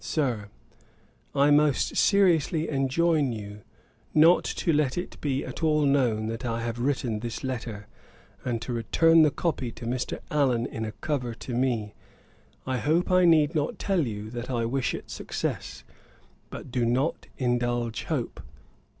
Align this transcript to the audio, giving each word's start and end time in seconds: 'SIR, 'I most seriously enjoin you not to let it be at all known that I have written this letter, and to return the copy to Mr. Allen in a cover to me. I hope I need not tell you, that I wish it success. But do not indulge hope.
'SIR, 0.03 0.49
'I 1.35 1.51
most 1.51 1.95
seriously 1.95 2.67
enjoin 2.67 3.31
you 3.31 3.61
not 4.15 4.43
to 4.43 4.73
let 4.73 4.97
it 4.97 5.21
be 5.21 5.45
at 5.45 5.61
all 5.61 5.85
known 5.85 6.25
that 6.25 6.43
I 6.43 6.63
have 6.63 6.79
written 6.79 7.19
this 7.19 7.43
letter, 7.43 7.85
and 8.43 8.59
to 8.63 8.73
return 8.73 9.21
the 9.21 9.29
copy 9.29 9.71
to 9.73 9.85
Mr. 9.85 10.17
Allen 10.31 10.65
in 10.65 10.85
a 10.85 10.91
cover 10.91 11.35
to 11.35 11.53
me. 11.53 11.93
I 12.65 12.79
hope 12.79 13.11
I 13.11 13.25
need 13.25 13.53
not 13.53 13.77
tell 13.77 14.07
you, 14.07 14.31
that 14.31 14.49
I 14.49 14.65
wish 14.65 14.95
it 14.95 15.11
success. 15.11 15.83
But 16.49 16.71
do 16.71 16.83
not 16.83 17.27
indulge 17.37 18.05
hope. 18.05 18.41